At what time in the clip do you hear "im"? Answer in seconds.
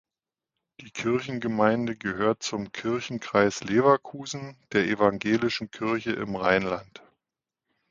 6.13-6.35